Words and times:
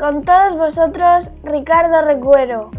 Con 0.00 0.22
todos 0.22 0.56
vosotros, 0.56 1.30
Ricardo 1.44 2.00
Recuero. 2.00 2.70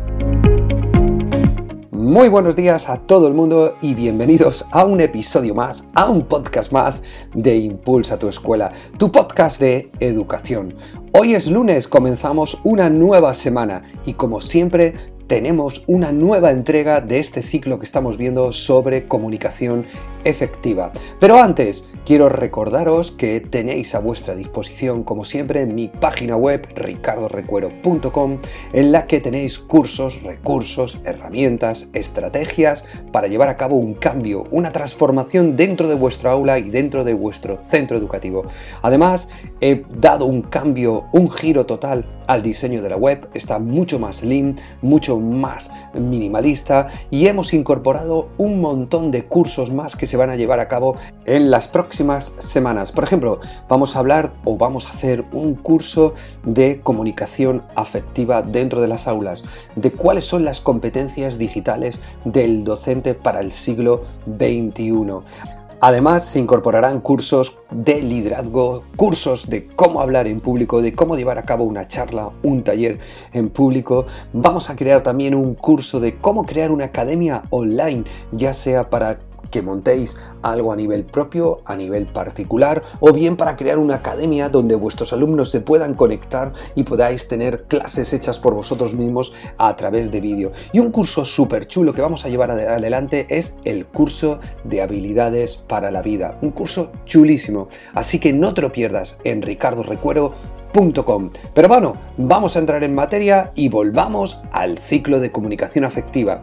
Muy 1.91 2.29
buenos 2.29 2.55
días 2.55 2.89
a 2.89 2.98
todo 2.98 3.27
el 3.27 3.35
mundo 3.35 3.75
y 3.79 3.93
bienvenidos 3.93 4.66
a 4.71 4.85
un 4.85 5.02
episodio 5.02 5.53
más, 5.53 5.88
a 5.93 6.09
un 6.09 6.23
podcast 6.23 6.71
más 6.71 7.03
de 7.35 7.57
Impulsa 7.57 8.17
tu 8.17 8.27
escuela, 8.27 8.71
tu 8.98 9.12
podcast 9.12 9.59
de 9.59 9.91
educación. 9.99 10.73
Hoy 11.12 11.35
es 11.35 11.45
lunes, 11.45 11.88
comenzamos 11.88 12.57
una 12.63 12.89
nueva 12.89 13.35
semana 13.35 13.84
y 14.03 14.15
como 14.15 14.41
siempre 14.41 14.95
tenemos 15.27 15.84
una 15.88 16.12
nueva 16.12 16.49
entrega 16.51 17.01
de 17.01 17.20
este 17.20 17.43
ciclo 17.43 17.77
que 17.77 17.85
estamos 17.85 18.17
viendo 18.17 18.51
sobre 18.51 19.07
comunicación 19.07 19.85
efectiva. 20.23 20.91
Pero 21.20 21.38
antes, 21.38 21.85
quiero 22.05 22.29
recordaros 22.29 23.11
que 23.11 23.39
tenéis 23.39 23.95
a 23.95 23.99
vuestra 23.99 24.35
disposición, 24.35 25.03
como 25.03 25.25
siempre, 25.25 25.65
mi 25.65 25.87
página 25.87 26.35
web 26.35 26.67
ricardorecuero.com, 26.75 28.39
en 28.73 28.91
la 28.91 29.07
que 29.07 29.21
tenéis 29.21 29.59
cursos, 29.59 30.21
recursos, 30.23 30.99
herramientas, 31.05 31.87
estrategias 31.93 32.84
para 33.11 33.27
llevar 33.27 33.49
a 33.49 33.57
cabo 33.57 33.76
un 33.76 33.93
cambio, 33.93 34.45
una 34.51 34.71
transformación 34.71 35.55
dentro 35.55 35.87
de 35.87 35.95
vuestra 35.95 36.31
aula 36.31 36.59
y 36.59 36.70
dentro 36.70 37.03
de 37.03 37.13
vuestro 37.13 37.57
centro 37.70 37.98
educativo. 37.98 38.45
Además, 38.81 39.27
he 39.59 39.83
dado 39.89 40.26
un 40.26 40.41
cambio, 40.41 41.05
un 41.11 41.29
giro 41.31 41.65
total 41.65 42.05
al 42.32 42.43
diseño 42.43 42.82
de 42.82 42.90
la 42.90 42.96
web, 42.96 43.27
está 43.34 43.60
mucho 43.60 43.99
más 43.99 44.24
lean, 44.24 44.55
mucho 44.82 45.20
más 45.20 45.70
minimalista 45.93 46.88
y 47.10 47.27
hemos 47.27 47.54
incorporado 47.54 48.29
un 48.38 48.62
montón 48.62 49.12
de 49.12 49.26
cursos 49.26 49.73
más 49.73 49.98
que 49.98 50.07
se 50.07 50.15
van 50.15 50.29
a 50.29 50.38
llevar 50.38 50.62
a 50.62 50.70
cabo 50.70 50.96
en 51.26 51.51
las 51.51 51.68
próximas 51.68 52.34
semanas. 52.40 52.93
Por 52.93 53.04
ejemplo, 53.04 53.40
vamos 53.68 53.96
a 53.96 53.99
hablar 53.99 54.32
o 54.46 54.55
vamos 54.57 54.88
a 54.88 54.91
hacer 54.91 55.26
un 55.34 55.55
curso 55.55 56.13
de 56.46 56.79
comunicación 56.82 57.63
afectiva 57.76 58.41
dentro 58.41 58.79
de 58.82 58.88
las 58.88 59.10
aulas, 59.10 59.43
de 59.76 59.91
cuáles 59.91 60.23
son 60.23 60.45
las 60.45 60.62
competencias 60.62 61.38
digitales 61.38 61.99
del 62.23 62.63
docente 62.63 63.13
para 63.13 63.41
el 63.41 63.51
siglo 63.51 64.06
XXI. 64.25 65.60
Además, 65.84 66.25
se 66.25 66.38
incorporarán 66.38 67.01
cursos 67.01 67.57
de 67.72 68.03
liderazgo, 68.03 68.84
cursos 68.96 69.50
de 69.50 69.66
cómo 69.66 70.00
hablar 70.00 70.28
en 70.28 70.40
público, 70.40 70.79
de 70.79 70.94
cómo 70.94 71.16
llevar 71.16 71.40
a 71.40 71.46
cabo 71.46 71.63
una 71.63 71.88
charla, 71.88 72.29
un 72.44 72.62
taller 72.63 73.00
en 73.34 73.50
público. 73.50 74.06
Vamos 74.31 74.69
a 74.69 74.75
crear 74.75 75.01
también 75.01 75.34
un 75.34 75.56
curso 75.56 76.00
de 76.00 76.18
cómo 76.18 76.46
crear 76.46 76.69
una 76.72 76.85
academia 76.85 77.41
online, 77.50 78.03
ya 78.31 78.53
sea 78.53 78.91
para 78.91 79.22
que 79.52 79.62
montéis 79.62 80.16
algo 80.41 80.72
a 80.72 80.75
nivel 80.75 81.03
propio, 81.03 81.62
a 81.66 81.75
nivel 81.75 82.07
particular, 82.07 82.84
o 83.00 83.13
bien 83.13 83.38
para 83.38 83.56
crear 83.56 83.78
una 83.78 83.96
academia 83.96 84.50
donde 84.50 84.75
vuestros 84.75 85.13
alumnos 85.13 85.52
se 85.52 85.62
puedan 85.62 85.94
conectar 85.94 86.53
y 86.74 86.84
podáis 86.84 87.28
tener 87.28 87.66
clases 87.66 88.13
hechas 88.13 88.40
por 88.40 88.56
vosotros 88.56 88.94
mismos 88.94 89.34
a 89.57 89.75
través 89.75 90.12
de 90.12 90.22
vídeo. 90.22 90.52
Y 90.74 90.79
un 90.79 90.91
curso 90.91 91.25
súper 91.25 91.68
chulo 91.68 91.94
que 91.94 92.02
vamos 92.02 92.25
a 92.25 92.29
llevar 92.29 92.52
adelante 92.52 93.28
es 93.29 93.57
el 93.66 93.85
curso 93.85 94.40
de 94.63 94.81
habilidades 94.81 95.57
para 95.67 95.91
la 95.91 96.01
vida. 96.01 96.38
Un 96.41 96.51
curso 96.51 96.91
chulísimo. 97.06 97.67
Así 97.94 98.19
que 98.19 98.34
no 98.34 98.53
te 98.53 98.61
lo 98.61 98.72
pierdas 98.72 99.19
en 99.23 99.41
ricardorecuero.com. 99.41 101.31
Pero 101.53 101.67
bueno, 101.67 101.95
vamos 102.17 102.56
a 102.56 102.59
entrar 102.59 102.84
en 102.84 102.95
materia 102.95 103.51
y 103.56 103.69
volvamos 103.69 104.40
al 104.51 104.78
ciclo 104.78 105.19
de 105.19 105.31
comunicación 105.31 105.84
afectiva. 105.84 106.41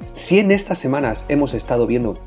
Si 0.00 0.38
en 0.38 0.50
estas 0.50 0.78
semanas 0.78 1.24
hemos 1.28 1.54
estado 1.54 1.86
viendo 1.86 2.18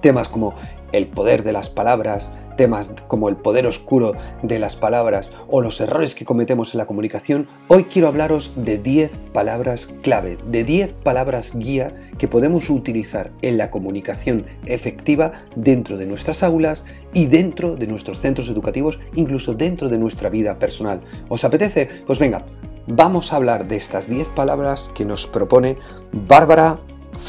temas 0.00 0.28
como 0.28 0.54
el 0.92 1.06
poder 1.06 1.42
de 1.44 1.52
las 1.52 1.68
palabras, 1.68 2.30
temas 2.56 2.92
como 3.08 3.28
el 3.28 3.36
poder 3.36 3.66
oscuro 3.66 4.14
de 4.42 4.58
las 4.58 4.76
palabras 4.76 5.30
o 5.48 5.60
los 5.60 5.80
errores 5.80 6.14
que 6.14 6.24
cometemos 6.24 6.74
en 6.74 6.78
la 6.78 6.86
comunicación, 6.86 7.48
hoy 7.68 7.84
quiero 7.84 8.08
hablaros 8.08 8.52
de 8.56 8.76
10 8.76 9.12
palabras 9.32 9.88
clave, 10.02 10.36
de 10.46 10.64
10 10.64 10.92
palabras 10.92 11.52
guía 11.54 11.94
que 12.18 12.28
podemos 12.28 12.68
utilizar 12.68 13.30
en 13.40 13.56
la 13.56 13.70
comunicación 13.70 14.44
efectiva 14.66 15.32
dentro 15.56 15.96
de 15.96 16.06
nuestras 16.06 16.42
aulas 16.42 16.84
y 17.14 17.26
dentro 17.26 17.76
de 17.76 17.86
nuestros 17.86 18.20
centros 18.20 18.48
educativos, 18.48 19.00
incluso 19.14 19.54
dentro 19.54 19.88
de 19.88 19.98
nuestra 19.98 20.28
vida 20.28 20.58
personal. 20.58 21.00
¿Os 21.28 21.44
apetece? 21.44 21.88
Pues 22.06 22.18
venga, 22.18 22.44
vamos 22.86 23.32
a 23.32 23.36
hablar 23.36 23.68
de 23.68 23.76
estas 23.76 24.08
10 24.08 24.28
palabras 24.28 24.90
que 24.94 25.04
nos 25.04 25.26
propone 25.26 25.76
Bárbara 26.12 26.78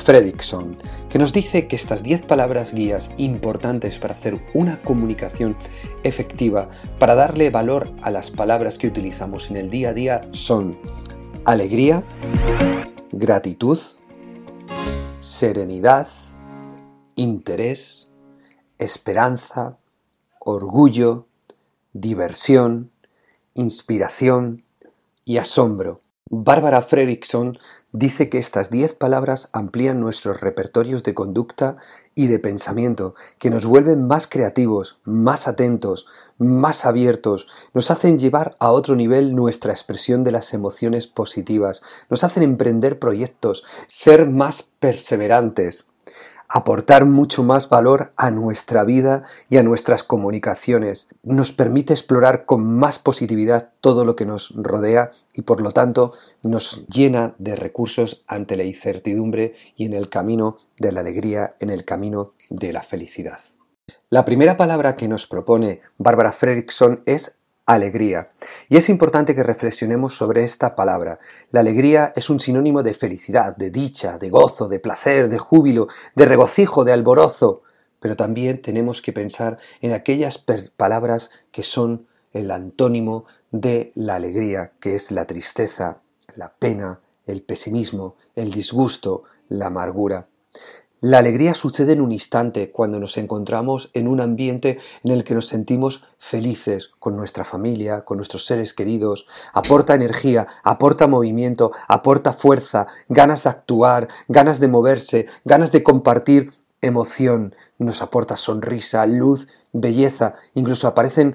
Fredrickson, 0.03 0.78
que 1.09 1.19
nos 1.19 1.34
dice 1.34 1.68
que 1.68 1.75
estas 1.75 2.02
10 2.03 2.24
palabras 2.24 2.74
guías 2.74 3.12
importantes 3.18 4.00
para 4.00 4.13
hacer 4.13 4.41
una 4.53 4.81
comunicación 4.81 5.56
efectiva, 6.03 6.69
para 7.00 7.16
darle 7.16 7.50
valor 7.50 7.91
a 8.01 8.09
las 8.09 8.31
palabras 8.31 8.78
que 8.78 8.88
utilizamos 8.88 9.50
en 9.50 9.57
el 9.57 9.69
día 9.69 9.90
a 9.90 9.94
día, 9.94 10.22
son 10.31 10.78
alegría, 11.46 12.03
gratitud, 13.12 13.80
serenidad, 15.22 16.07
interés, 17.16 18.07
esperanza, 18.78 19.78
orgullo, 20.40 21.28
diversión, 21.94 22.91
inspiración 23.53 24.63
y 25.25 25.38
asombro. 25.38 26.00
Bárbara 26.34 26.81
Fredrickson 26.81 27.59
dice 27.92 28.30
que 28.30 28.38
estas 28.38 28.69
diez 28.69 28.94
palabras 28.94 29.50
amplían 29.52 30.00
nuestros 30.00 30.40
repertorios 30.40 31.03
de 31.03 31.14
conducta 31.14 31.75
y 32.16 32.28
de 32.28 32.40
pensamiento, 32.40 33.16
que 33.38 33.50
nos 33.50 33.66
vuelven 33.66 34.08
más 34.08 34.28
creativos, 34.28 35.02
más 35.03 35.50
atentos, 35.50 36.06
más 36.38 36.86
abiertos, 36.86 37.47
nos 37.74 37.92
hacen 37.92 38.18
llevar 38.18 38.56
a 38.59 38.72
otro 38.72 38.96
nivel 38.96 39.36
nuestra 39.36 39.74
expresión 39.74 40.24
de 40.24 40.31
las 40.31 40.53
emociones 40.53 41.06
positivas, 41.06 41.81
nos 42.09 42.24
hacen 42.24 42.44
emprender 42.44 42.98
proyectos, 42.98 43.66
ser 43.88 44.30
más 44.30 44.63
perseverantes, 44.63 45.84
aportar 46.53 47.06
mucho 47.06 47.44
más 47.44 47.69
valor 47.69 48.12
a 48.17 48.29
nuestra 48.29 48.84
vida 48.84 49.23
y 49.50 49.56
a 49.56 49.63
nuestras 49.63 50.03
comunicaciones. 50.03 51.07
Nos 51.23 51.53
permite 51.53 51.94
explorar 51.94 52.45
con 52.45 52.78
más 52.78 53.00
positividad 53.00 53.69
todo 53.79 54.03
lo 54.03 54.17
que 54.17 54.25
nos 54.25 54.53
rodea 54.56 55.12
y 55.34 55.44
por 55.44 55.62
lo 55.62 55.72
tanto 55.72 56.12
nos 56.44 56.85
llena 56.88 57.35
de 57.38 57.56
recursos 57.56 58.25
ante 58.28 58.57
la 58.57 58.63
incertidumbre 58.63 59.56
y 59.78 59.85
en 59.85 59.94
el 59.94 60.09
camino 60.09 60.57
de 60.78 60.91
la 60.91 61.00
alegría, 61.00 61.56
en 61.62 61.69
el 61.69 61.85
camino 61.85 62.34
de 62.50 62.73
la 62.73 62.81
felicidad. 62.81 63.39
La 64.09 64.25
primera 64.25 64.57
palabra 64.57 64.97
que 64.97 65.07
nos 65.07 65.28
propone 65.28 65.79
Bárbara 65.97 66.33
Fredrickson 66.33 67.01
es 67.06 67.38
alegría. 67.66 68.31
Y 68.69 68.77
es 68.77 68.89
importante 68.89 69.35
que 69.35 69.44
reflexionemos 69.44 70.16
sobre 70.16 70.44
esta 70.44 70.75
palabra. 70.75 71.19
La 71.51 71.59
alegría 71.59 72.13
es 72.16 72.29
un 72.29 72.39
sinónimo 72.39 72.83
de 72.83 72.94
felicidad, 72.94 73.55
de 73.55 73.69
dicha, 73.69 74.17
de 74.17 74.29
gozo, 74.29 74.67
de 74.67 74.79
placer, 74.79 75.29
de 75.29 75.38
júbilo, 75.38 75.88
de 76.16 76.25
regocijo, 76.25 76.83
de 76.83 76.94
alborozo. 76.94 77.63
Pero 78.00 78.16
también 78.16 78.61
tenemos 78.61 79.01
que 79.01 79.13
pensar 79.13 79.59
en 79.81 79.94
aquellas 79.94 80.44
palabras 80.75 81.29
que 81.51 81.63
son 81.63 82.07
el 82.33 82.51
antónimo 82.51 83.25
de 83.51 83.91
la 83.95 84.16
alegría, 84.16 84.71
que 84.79 84.95
es 84.95 85.11
la 85.11 85.25
tristeza, 85.25 86.01
la 86.36 86.53
pena, 86.53 87.01
el 87.25 87.44
pesimismo, 87.44 88.15
el 88.36 88.51
disgusto, 88.51 89.24
la 89.50 89.68
amargura. 89.68 90.27
La 91.03 91.18
alegría 91.18 91.56
sucede 91.56 91.94
en 91.94 92.01
un 92.01 92.12
instante 92.12 92.69
cuando 92.69 93.00
nos 93.00 93.18
encontramos 93.18 93.89
en 93.95 94.07
un 94.07 94.21
ambiente 94.21 94.77
en 95.03 95.12
el 95.12 95.24
que 95.24 95.33
nos 95.33 95.48
sentimos 95.48 96.03
felices 96.19 96.92
con 97.00 97.18
nuestra 97.18 97.44
familia, 97.44 98.06
con 98.06 98.18
nuestros 98.18 98.45
seres 98.45 98.75
queridos. 98.75 99.25
Aporta 99.51 99.95
energía, 99.95 100.45
aporta 100.63 101.07
movimiento, 101.07 101.71
aporta 101.88 102.33
fuerza, 102.33 102.86
ganas 103.09 103.45
de 103.45 103.50
actuar, 103.50 104.09
ganas 104.27 104.59
de 104.59 104.68
moverse, 104.68 105.25
ganas 105.44 105.71
de 105.71 105.81
compartir 105.81 106.53
emoción. 106.81 107.56
Nos 107.80 108.03
aporta 108.03 108.38
sonrisa, 108.38 109.03
luz, 109.07 109.48
belleza. 109.74 110.36
Incluso 110.53 110.88
aparecen 110.88 111.33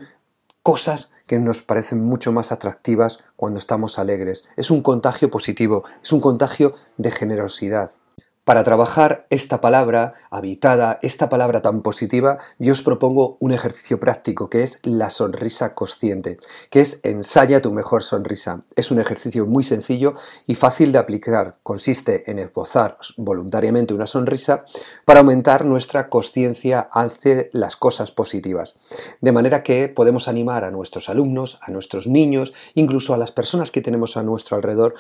cosas 0.63 1.11
que 1.27 1.41
nos 1.41 1.63
parecen 1.63 2.05
mucho 2.05 2.31
más 2.31 2.53
atractivas 2.53 3.19
cuando 3.35 3.59
estamos 3.59 3.99
alegres. 3.99 4.45
Es 4.55 4.71
un 4.71 4.81
contagio 4.81 5.29
positivo, 5.29 5.83
es 6.01 6.13
un 6.13 6.21
contagio 6.21 6.77
de 6.99 7.11
generosidad. 7.11 7.91
Para 8.47 8.63
trabajar 8.63 9.27
esta 9.29 9.61
palabra 9.61 10.15
habitada, 10.31 11.01
esta 11.03 11.29
palabra 11.29 11.63
tan 11.63 11.83
positiva, 11.83 12.39
yo 12.61 12.75
os 12.75 12.81
propongo 12.81 13.39
un 13.41 13.51
ejercicio 13.51 13.99
práctico 13.99 14.49
que 14.49 14.63
es 14.63 14.79
la 14.85 15.11
sonrisa 15.11 15.75
consciente, 15.75 16.39
que 16.71 16.79
es 16.79 17.01
ensaya 17.03 17.61
tu 17.61 17.73
mejor 17.73 18.05
sonrisa. 18.05 18.63
Es 18.77 18.93
un 18.93 19.01
ejercicio 19.01 19.47
muy 19.47 19.65
sencillo 19.65 20.15
y 20.47 20.55
fácil 20.55 20.93
de 20.93 20.99
aplicar. 20.99 21.57
Consiste 21.65 22.31
en 22.31 22.39
esbozar 22.39 22.99
voluntariamente 23.17 23.95
una 23.95 24.07
sonrisa 24.07 24.65
para 25.05 25.19
aumentar 25.19 25.65
nuestra 25.65 26.09
conciencia 26.09 26.89
hacia 26.93 27.47
las 27.51 27.75
cosas 27.75 28.13
positivas. 28.13 28.77
De 29.21 29.33
manera 29.33 29.65
que 29.65 29.89
podemos 29.89 30.29
animar 30.29 30.63
a 30.63 30.71
nuestros 30.71 31.09
alumnos, 31.09 31.59
a 31.63 31.73
nuestros 31.73 32.07
niños, 32.07 32.55
incluso 32.75 33.13
a 33.13 33.19
las 33.19 33.33
personas 33.33 33.73
que 33.73 33.83
tenemos 33.83 34.17
a 34.17 34.23
nuestro 34.23 34.57
alrededor 34.57 34.95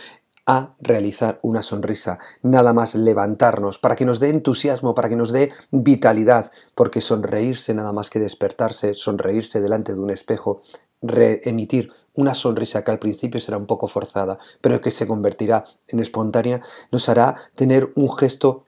a 0.46 0.75
realizar 0.81 1.40
una 1.43 1.62
sonrisa, 1.62 2.19
nada 2.43 2.72
más 2.72 2.94
levantarnos, 2.94 3.78
para 3.78 3.96
que 3.96 4.04
nos 4.04 4.20
dé 4.20 4.31
entusiasmo, 4.31 4.94
para 4.94 5.08
que 5.08 5.16
nos 5.16 5.32
dé 5.32 5.52
vitalidad, 5.72 6.52
porque 6.75 7.00
sonreírse 7.00 7.75
nada 7.75 7.93
más 7.93 8.10
que 8.10 8.20
despertarse, 8.20 8.94
sonreírse 8.94 9.60
delante 9.60 9.93
de 9.93 10.00
un 10.00 10.10
espejo, 10.10 10.62
reemitir 11.02 11.90
una 12.14 12.34
sonrisa 12.34 12.84
que 12.84 12.90
al 12.93 12.98
principio 12.98 13.40
será 13.40 13.58
un 13.58 13.66
poco 13.66 13.88
forzada, 13.88 14.38
pero 14.60 14.81
que 14.81 14.90
se 14.90 15.06
convertirá 15.06 15.64
en 15.88 16.00
espontánea, 16.00 16.62
nos 16.90 17.08
hará 17.08 17.37
tener 17.54 17.92
un 17.96 18.14
gesto 18.16 18.64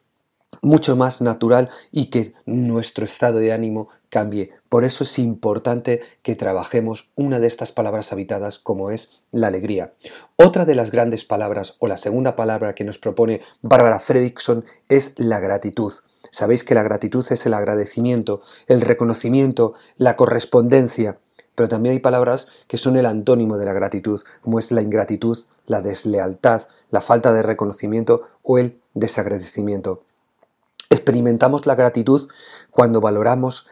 mucho 0.63 0.97
más 0.97 1.21
natural 1.21 1.71
y 1.93 2.07
que 2.07 2.35
nuestro 2.47 3.05
estado 3.05 3.39
de 3.39 3.53
ánimo 3.53 3.89
cambie. 4.11 4.51
Por 4.69 4.85
eso 4.85 5.05
es 5.05 5.19
importante 5.19 6.01
que 6.23 6.35
trabajemos 6.35 7.11
una 7.15 7.39
de 7.39 7.47
estas 7.47 7.73
palabras 7.73 8.13
habitadas 8.13 8.59
como 8.59 8.91
es 8.91 9.23
la 9.31 9.49
alegría. 9.49 9.93
Otra 10.37 10.65
de 10.65 10.75
las 10.75 10.91
grandes 10.91 11.25
palabras 11.25 11.77
o 11.79 11.87
la 11.87 11.99
segunda 11.99 12.37
palabra 12.37 12.75
que 12.75 12.85
nos 12.85 12.99
propone 12.99 13.43
Bárbara 13.63 14.01
Fredrickson 14.01 14.65
es 14.89 15.15
la 15.17 15.41
gratitud. 15.41 15.93
Sabéis 16.31 16.65
que 16.65 16.75
la 16.75 16.83
gratitud 16.83 17.25
es 17.31 17.47
el 17.47 17.55
agradecimiento, 17.55 18.43
el 18.67 18.81
reconocimiento, 18.81 19.75
la 19.97 20.17
correspondencia, 20.17 21.19
pero 21.55 21.69
también 21.69 21.95
hay 21.95 21.99
palabras 21.99 22.47
que 22.67 22.79
son 22.79 22.97
el 22.97 23.07
antónimo 23.07 23.59
de 23.59 23.65
la 23.65 23.73
gratitud, 23.73 24.21
como 24.43 24.59
es 24.59 24.71
la 24.71 24.83
ingratitud, 24.83 25.39
la 25.67 25.81
deslealtad, 25.81 26.63
la 26.91 27.01
falta 27.01 27.33
de 27.33 27.43
reconocimiento 27.43 28.23
o 28.43 28.59
el 28.59 28.79
desagradecimiento. 28.95 30.05
Experimentamos 30.91 31.67
la 31.67 31.75
gratitud 31.75 32.29
cuando 32.71 33.01
valoramos 33.01 33.67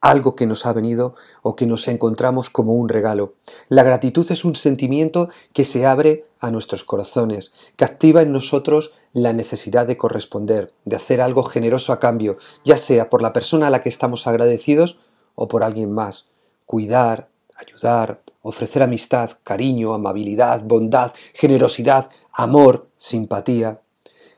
algo 0.00 0.34
que 0.34 0.46
nos 0.46 0.66
ha 0.66 0.72
venido 0.72 1.14
o 1.42 1.56
que 1.56 1.66
nos 1.66 1.88
encontramos 1.88 2.50
como 2.50 2.74
un 2.74 2.88
regalo. 2.88 3.34
La 3.68 3.82
gratitud 3.82 4.30
es 4.30 4.44
un 4.44 4.54
sentimiento 4.54 5.30
que 5.52 5.64
se 5.64 5.86
abre 5.86 6.26
a 6.40 6.50
nuestros 6.50 6.84
corazones, 6.84 7.52
que 7.76 7.84
activa 7.84 8.20
en 8.20 8.32
nosotros 8.32 8.92
la 9.14 9.32
necesidad 9.32 9.86
de 9.86 9.96
corresponder, 9.96 10.72
de 10.84 10.96
hacer 10.96 11.20
algo 11.20 11.42
generoso 11.42 11.92
a 11.92 12.00
cambio, 12.00 12.36
ya 12.64 12.76
sea 12.76 13.08
por 13.08 13.22
la 13.22 13.32
persona 13.32 13.68
a 13.68 13.70
la 13.70 13.82
que 13.82 13.88
estamos 13.88 14.26
agradecidos 14.26 14.98
o 15.34 15.48
por 15.48 15.64
alguien 15.64 15.92
más. 15.92 16.26
Cuidar, 16.66 17.28
ayudar, 17.56 18.20
ofrecer 18.42 18.82
amistad, 18.82 19.38
cariño, 19.42 19.94
amabilidad, 19.94 20.60
bondad, 20.62 21.12
generosidad, 21.32 22.10
amor, 22.32 22.88
simpatía. 22.96 23.80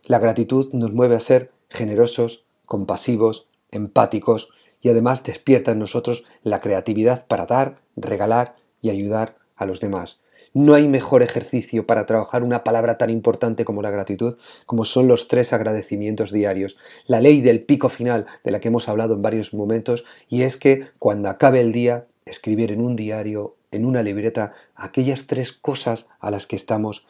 La 0.04 0.20
gratitud 0.20 0.72
nos 0.72 0.92
mueve 0.92 1.16
a 1.16 1.20
ser 1.20 1.50
generosos, 1.68 2.44
compasivos, 2.64 3.48
empáticos 3.70 4.50
y 4.80 4.88
además 4.88 5.24
despierta 5.24 5.72
en 5.72 5.78
nosotros 5.78 6.24
la 6.42 6.60
creatividad 6.60 7.26
para 7.26 7.46
dar, 7.46 7.80
regalar 7.96 8.56
y 8.80 8.90
ayudar 8.90 9.36
a 9.56 9.66
los 9.66 9.80
demás. 9.80 10.20
No 10.54 10.72
hay 10.72 10.88
mejor 10.88 11.22
ejercicio 11.22 11.86
para 11.86 12.06
trabajar 12.06 12.42
una 12.42 12.64
palabra 12.64 12.96
tan 12.96 13.10
importante 13.10 13.66
como 13.66 13.82
la 13.82 13.90
gratitud 13.90 14.38
como 14.64 14.86
son 14.86 15.06
los 15.06 15.28
tres 15.28 15.52
agradecimientos 15.52 16.32
diarios. 16.32 16.78
La 17.06 17.20
ley 17.20 17.42
del 17.42 17.62
pico 17.62 17.90
final 17.90 18.26
de 18.42 18.52
la 18.52 18.60
que 18.60 18.68
hemos 18.68 18.88
hablado 18.88 19.14
en 19.14 19.22
varios 19.22 19.52
momentos 19.52 20.04
y 20.28 20.42
es 20.42 20.56
que 20.56 20.88
cuando 20.98 21.28
acabe 21.28 21.60
el 21.60 21.72
día 21.72 22.06
escribir 22.24 22.72
en 22.72 22.80
un 22.80 22.96
diario, 22.96 23.56
en 23.70 23.84
una 23.84 24.02
libreta, 24.02 24.54
aquellas 24.74 25.26
tres 25.26 25.52
cosas 25.52 26.06
a 26.20 26.30
las 26.30 26.46
que 26.46 26.56
estamos 26.56 27.06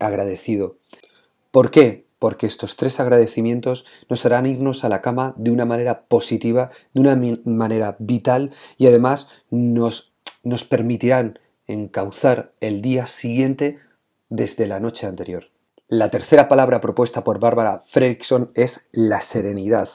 agradecidos. 0.00 0.72
¿Por 1.52 1.70
qué? 1.70 2.06
Porque 2.20 2.46
estos 2.46 2.76
tres 2.76 3.00
agradecimientos 3.00 3.84
nos 4.08 4.24
harán 4.24 4.46
irnos 4.46 4.84
a 4.84 4.88
la 4.88 5.02
cama 5.02 5.34
de 5.36 5.50
una 5.50 5.64
manera 5.64 6.02
positiva, 6.02 6.70
de 6.94 7.00
una 7.00 7.20
manera 7.44 7.96
vital 7.98 8.52
y 8.76 8.86
además 8.86 9.28
nos, 9.50 10.12
nos 10.44 10.62
permitirán 10.62 11.40
encauzar 11.66 12.52
el 12.60 12.82
día 12.82 13.08
siguiente 13.08 13.80
desde 14.28 14.66
la 14.66 14.78
noche 14.78 15.06
anterior. 15.06 15.46
La 15.88 16.10
tercera 16.10 16.46
palabra 16.46 16.80
propuesta 16.80 17.24
por 17.24 17.40
Bárbara 17.40 17.82
Fredrickson 17.88 18.52
es 18.54 18.86
la 18.92 19.22
serenidad, 19.22 19.88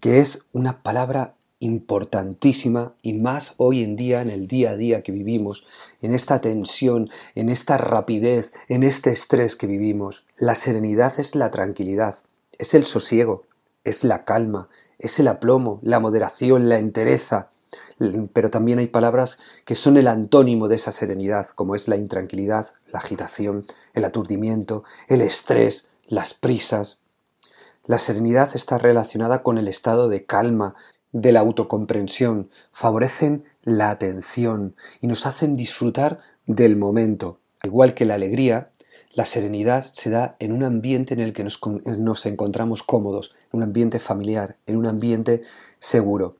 que 0.00 0.20
es 0.20 0.46
una 0.52 0.82
palabra 0.82 1.34
importantísima 1.64 2.94
y 3.02 3.14
más 3.14 3.54
hoy 3.56 3.82
en 3.82 3.96
día 3.96 4.20
en 4.20 4.28
el 4.28 4.46
día 4.46 4.72
a 4.72 4.76
día 4.76 5.02
que 5.02 5.12
vivimos, 5.12 5.64
en 6.02 6.12
esta 6.12 6.40
tensión, 6.40 7.10
en 7.34 7.48
esta 7.48 7.78
rapidez, 7.78 8.52
en 8.68 8.82
este 8.82 9.10
estrés 9.10 9.56
que 9.56 9.66
vivimos. 9.66 10.24
La 10.36 10.54
serenidad 10.54 11.18
es 11.18 11.34
la 11.34 11.50
tranquilidad, 11.50 12.16
es 12.58 12.74
el 12.74 12.84
sosiego, 12.84 13.44
es 13.82 14.04
la 14.04 14.24
calma, 14.24 14.68
es 14.98 15.18
el 15.18 15.28
aplomo, 15.28 15.80
la 15.82 16.00
moderación, 16.00 16.68
la 16.68 16.78
entereza. 16.78 17.48
Pero 18.32 18.50
también 18.50 18.78
hay 18.78 18.88
palabras 18.88 19.38
que 19.64 19.74
son 19.74 19.96
el 19.96 20.08
antónimo 20.08 20.68
de 20.68 20.76
esa 20.76 20.92
serenidad, 20.92 21.48
como 21.48 21.74
es 21.74 21.88
la 21.88 21.96
intranquilidad, 21.96 22.68
la 22.92 22.98
agitación, 22.98 23.66
el 23.94 24.04
aturdimiento, 24.04 24.84
el 25.08 25.22
estrés, 25.22 25.88
las 26.06 26.34
prisas. 26.34 26.98
La 27.86 27.98
serenidad 27.98 28.54
está 28.54 28.78
relacionada 28.78 29.42
con 29.42 29.58
el 29.58 29.68
estado 29.68 30.08
de 30.08 30.24
calma, 30.24 30.74
de 31.14 31.30
la 31.32 31.40
autocomprensión, 31.40 32.50
favorecen 32.72 33.44
la 33.62 33.90
atención 33.90 34.74
y 35.00 35.06
nos 35.06 35.26
hacen 35.26 35.56
disfrutar 35.56 36.18
del 36.44 36.76
momento. 36.76 37.38
Igual 37.62 37.94
que 37.94 38.04
la 38.04 38.14
alegría, 38.14 38.70
la 39.14 39.24
serenidad 39.24 39.84
se 39.84 40.10
da 40.10 40.34
en 40.40 40.52
un 40.52 40.64
ambiente 40.64 41.14
en 41.14 41.20
el 41.20 41.32
que 41.32 41.44
nos, 41.44 41.60
nos 41.86 42.26
encontramos 42.26 42.82
cómodos, 42.82 43.32
en 43.52 43.58
un 43.58 43.62
ambiente 43.62 44.00
familiar, 44.00 44.56
en 44.66 44.76
un 44.76 44.86
ambiente 44.86 45.42
seguro. 45.78 46.36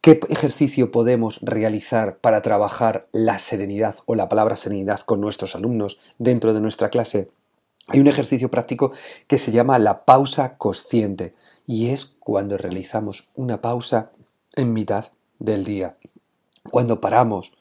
¿Qué 0.00 0.18
ejercicio 0.30 0.90
podemos 0.90 1.38
realizar 1.42 2.16
para 2.16 2.40
trabajar 2.40 3.08
la 3.12 3.38
serenidad 3.38 3.96
o 4.06 4.14
la 4.14 4.30
palabra 4.30 4.56
serenidad 4.56 5.00
con 5.00 5.20
nuestros 5.20 5.54
alumnos 5.54 6.00
dentro 6.18 6.54
de 6.54 6.62
nuestra 6.62 6.88
clase? 6.88 7.28
Hay 7.88 8.00
un 8.00 8.08
ejercicio 8.08 8.50
práctico 8.50 8.92
que 9.26 9.36
se 9.36 9.52
llama 9.52 9.78
la 9.78 10.06
pausa 10.06 10.56
consciente 10.56 11.34
y 11.68 11.90
es 11.90 12.06
cuando 12.18 12.56
realizamos 12.56 13.28
una 13.34 13.60
pausa 13.60 14.10
en 14.56 14.72
mitad 14.72 15.12
del 15.38 15.66
día, 15.66 15.98
cuando 16.70 16.98
paramos, 16.98 17.52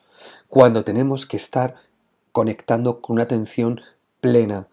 cuando 0.48 0.86
tenemos 0.86 1.26
que 1.26 1.36
estar 1.36 1.76
conectando 2.32 3.02
con 3.02 3.16
una 3.16 3.24
atención 3.24 3.82
plena 4.22 4.68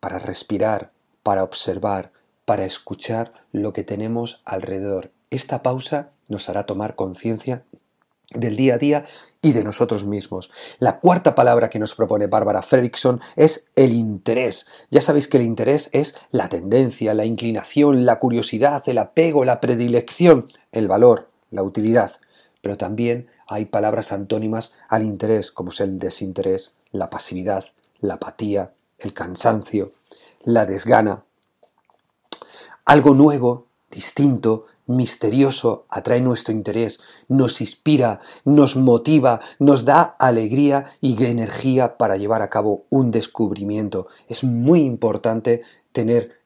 para 0.00 0.18
respirar, 0.18 0.92
para 1.22 1.44
observar, 1.44 2.12
para 2.44 2.66
escuchar 2.66 3.32
lo 3.52 3.72
que 3.72 3.84
tenemos 3.84 4.42
alrededor. 4.44 5.12
Esta 5.30 5.62
pausa 5.62 6.10
nos 6.28 6.50
hará 6.50 6.66
tomar 6.66 6.94
conciencia 6.94 7.64
del 8.34 8.56
día 8.56 8.74
a 8.74 8.78
día 8.78 9.06
y 9.40 9.52
de 9.52 9.62
nosotros 9.62 10.04
mismos. 10.04 10.50
La 10.78 10.98
cuarta 10.98 11.34
palabra 11.34 11.70
que 11.70 11.78
nos 11.78 11.94
propone 11.94 12.26
Bárbara 12.26 12.62
Fredrickson 12.62 13.20
es 13.36 13.68
el 13.76 13.92
interés. 13.92 14.66
Ya 14.90 15.00
sabéis 15.00 15.28
que 15.28 15.36
el 15.36 15.44
interés 15.44 15.88
es 15.92 16.16
la 16.30 16.48
tendencia, 16.48 17.14
la 17.14 17.24
inclinación, 17.24 18.04
la 18.04 18.18
curiosidad, 18.18 18.82
el 18.86 18.98
apego, 18.98 19.44
la 19.44 19.60
predilección, 19.60 20.48
el 20.72 20.88
valor, 20.88 21.30
la 21.50 21.62
utilidad. 21.62 22.12
Pero 22.60 22.76
también 22.76 23.28
hay 23.46 23.66
palabras 23.66 24.12
antónimas 24.12 24.72
al 24.88 25.04
interés, 25.04 25.52
como 25.52 25.70
es 25.70 25.80
el 25.80 25.98
desinterés, 25.98 26.72
la 26.90 27.08
pasividad, 27.08 27.64
la 28.00 28.14
apatía, 28.14 28.72
el 28.98 29.14
cansancio, 29.14 29.92
la 30.42 30.66
desgana. 30.66 31.24
Algo 32.84 33.14
nuevo, 33.14 33.66
distinto, 33.90 34.66
misterioso 34.88 35.86
atrae 35.88 36.20
nuestro 36.20 36.52
interés, 36.52 36.98
nos 37.28 37.60
inspira, 37.60 38.20
nos 38.44 38.74
motiva, 38.74 39.40
nos 39.60 39.84
da 39.84 40.02
alegría 40.02 40.86
y 41.00 41.24
energía 41.24 41.96
para 41.96 42.16
llevar 42.16 42.42
a 42.42 42.50
cabo 42.50 42.86
un 42.90 43.12
descubrimiento. 43.12 44.08
Es 44.28 44.42
muy 44.42 44.80
importante 44.80 45.62
tener 45.92 46.38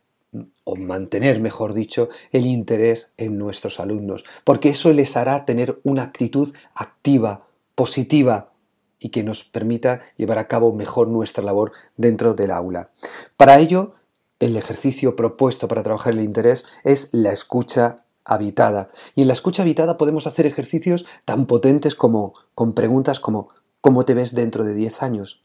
o 0.65 0.77
mantener, 0.77 1.41
mejor 1.41 1.75
dicho, 1.75 2.09
el 2.33 2.47
interés 2.47 3.13
en 3.17 3.39
nuestros 3.39 3.81
alumnos, 3.81 4.25
porque 4.45 4.71
eso 4.71 4.93
les 4.93 5.17
hará 5.17 5.45
tener 5.45 5.81
una 5.83 6.03
actitud 6.03 6.55
activa, 6.75 7.47
positiva 7.75 8.53
y 8.99 9.11
que 9.11 9.23
nos 9.23 9.45
permita 9.45 10.03
llevar 10.17 10.39
a 10.39 10.49
cabo 10.49 10.73
mejor 10.73 11.09
nuestra 11.09 11.45
labor 11.45 11.73
dentro 11.97 12.35
del 12.35 12.51
aula. 12.51 12.91
Para 13.37 13.59
ello, 13.59 13.95
el 14.39 14.57
ejercicio 14.57 15.15
propuesto 15.15 15.69
para 15.69 15.83
trabajar 15.83 16.15
el 16.15 16.21
interés 16.21 16.65
es 16.85 17.09
la 17.13 17.33
escucha 17.33 18.02
habitada. 18.25 18.91
Y 19.15 19.23
en 19.23 19.29
la 19.29 19.35
escucha 19.35 19.63
habitada 19.63 19.99
podemos 19.99 20.27
hacer 20.27 20.47
ejercicios 20.47 21.05
tan 21.25 21.47
potentes 21.47 21.95
como 21.95 22.35
con 22.55 22.73
preguntas 22.75 23.21
como 23.21 23.49
¿cómo 23.81 24.05
te 24.05 24.15
ves 24.15 24.35
dentro 24.35 24.65
de 24.65 24.75
10 24.75 25.03
años? 25.03 25.41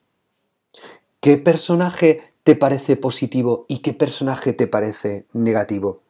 ¿Qué 1.19 1.37
personaje 1.37 2.33
te 2.43 2.55
parece 2.55 2.95
positivo 2.95 3.65
y 3.67 3.79
qué 3.79 3.93
personaje 3.93 4.53
te 4.53 4.67
parece 4.67 5.25
negativo? 5.33 6.01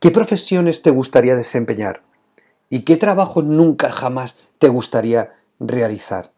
¿Qué 0.00 0.10
profesiones 0.10 0.82
te 0.82 0.90
gustaría 0.90 1.36
desempeñar? 1.36 2.02
¿Y 2.68 2.80
qué 2.80 2.96
trabajo 2.96 3.42
nunca 3.42 3.92
jamás 3.92 4.36
te 4.58 4.68
gustaría 4.68 5.34
realizar? 5.60 6.32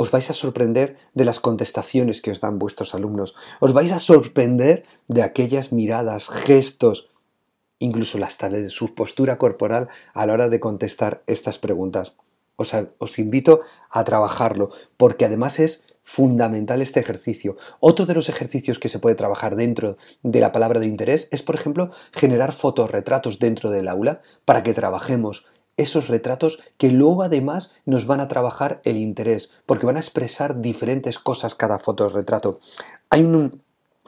Os 0.00 0.12
vais 0.12 0.30
a 0.30 0.34
sorprender 0.34 0.96
de 1.14 1.24
las 1.24 1.40
contestaciones 1.40 2.22
que 2.22 2.30
os 2.30 2.40
dan 2.40 2.60
vuestros 2.60 2.94
alumnos. 2.94 3.34
Os 3.58 3.72
vais 3.72 3.90
a 3.90 3.98
sorprender 3.98 4.84
de 5.08 5.24
aquellas 5.24 5.72
miradas, 5.72 6.28
gestos, 6.28 7.08
incluso 7.78 8.22
hasta 8.24 8.48
de 8.48 8.68
su 8.68 8.94
postura 8.94 9.38
corporal 9.38 9.88
a 10.14 10.26
la 10.26 10.32
hora 10.32 10.48
de 10.48 10.60
contestar 10.60 11.22
estas 11.26 11.58
preguntas. 11.58 12.14
Os, 12.56 12.72
os 12.98 13.18
invito 13.18 13.60
a 13.90 14.04
trabajarlo 14.04 14.70
porque 14.96 15.24
además 15.24 15.58
es 15.60 15.84
fundamental 16.08 16.80
este 16.80 17.00
ejercicio. 17.00 17.58
Otro 17.80 18.06
de 18.06 18.14
los 18.14 18.30
ejercicios 18.30 18.78
que 18.78 18.88
se 18.88 18.98
puede 18.98 19.14
trabajar 19.14 19.56
dentro 19.56 19.98
de 20.22 20.40
la 20.40 20.52
palabra 20.52 20.80
de 20.80 20.86
interés 20.86 21.28
es, 21.30 21.42
por 21.42 21.54
ejemplo, 21.54 21.90
generar 22.12 22.52
fotorretratos 22.52 23.38
dentro 23.38 23.70
del 23.70 23.88
aula 23.88 24.22
para 24.46 24.62
que 24.62 24.72
trabajemos 24.72 25.44
esos 25.76 26.08
retratos 26.08 26.60
que 26.76 26.90
luego 26.90 27.22
además 27.22 27.72
nos 27.84 28.06
van 28.06 28.20
a 28.20 28.28
trabajar 28.28 28.80
el 28.84 28.96
interés, 28.96 29.50
porque 29.66 29.86
van 29.86 29.96
a 29.96 30.00
expresar 30.00 30.60
diferentes 30.60 31.18
cosas 31.18 31.54
cada 31.54 31.78
fotorretrato. 31.78 32.58
Hay 33.10 33.22
un, 33.22 33.62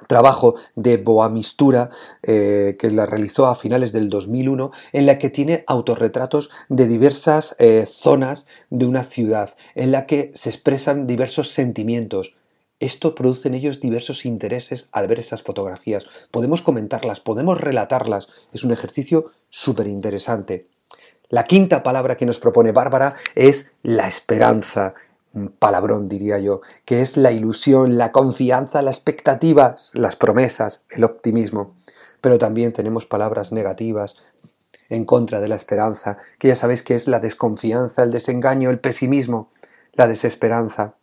trabajo 0.07 0.57
de 0.75 0.97
Boamistura 0.97 1.91
eh, 2.23 2.77
que 2.79 2.91
la 2.91 3.07
realizó 3.07 3.47
a 3.47 3.55
finales 3.55 3.93
del 3.93 4.11
2001 4.11 4.73
en 4.93 5.07
la 5.07 5.19
que 5.19 5.31
tiene 5.31 5.65
autorretratos 5.67 6.51
de 6.69 6.87
diversas 6.87 7.57
eh, 7.59 7.87
zonas 7.91 8.47
de 8.71 8.87
una 8.87 9.05
ciudad 9.05 9.55
en 9.75 9.93
la 9.93 10.07
que 10.07 10.33
se 10.35 10.51
expresan 10.51 11.07
diversos 11.07 11.51
sentimientos 11.51 12.37
esto 12.81 13.15
produce 13.15 13.49
en 13.49 13.55
ellos 13.55 13.81
diversos 13.81 14.25
intereses 14.25 14.89
al 14.91 15.07
ver 15.07 15.21
esas 15.21 15.43
fotografías. 15.43 16.07
Podemos 16.31 16.63
comentarlas, 16.63 17.21
podemos 17.21 17.61
relatarlas. 17.61 18.29
Es 18.55 18.65
un 18.65 18.73
ejercicio 18.73 19.33
súper 19.51 19.87
interesante. 19.87 20.67
La 21.29 21.45
quinta 21.45 21.83
palabra 21.83 22.17
que 22.17 22.25
nos 22.25 22.41
propone 22.41 22.73
Bárbara 22.73 23.17
es 23.35 23.71
la 23.83 24.09
esperanza 24.09 24.95
palabrón 25.59 26.09
diría 26.09 26.39
yo, 26.39 26.61
que 26.85 27.03
es 27.03 27.17
la 27.17 27.33
ilusión, 27.33 27.99
la 27.99 28.13
confianza, 28.13 28.83
las 28.83 28.97
expectativas, 28.97 29.91
las 29.95 30.17
promesas, 30.17 30.83
el 30.91 31.05
optimismo. 31.05 31.75
Pero 32.21 32.39
también 32.39 32.73
tenemos 32.73 33.07
palabras 33.07 33.53
negativas 33.53 34.17
en 34.89 35.05
contra 35.05 35.41
de 35.41 35.49
la 35.49 35.55
esperanza, 35.55 36.19
que 36.39 36.49
ya 36.49 36.57
sabéis 36.57 36.83
que 36.83 36.95
es 36.95 37.07
la 37.07 37.21
desconfianza, 37.21 38.03
el 38.03 38.11
desengaño, 38.11 38.71
el 38.71 38.81
pesimismo, 38.81 39.51
la 39.93 40.09
desesperanza. 40.09 40.95